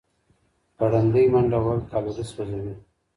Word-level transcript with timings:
ګړندۍ 0.79 1.25
منډه 1.33 1.59
وهل 1.61 1.81
کالوري 1.91 2.23
سوځوي. 2.31 2.73